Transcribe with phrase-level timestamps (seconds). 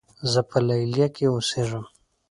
[0.31, 1.83] زۀ په لیلیه کې اوسېږم.